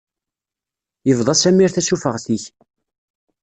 Yebḍa 1.07 1.33
Samir 1.35 1.71
tasufeɣt-ik. 1.71 2.43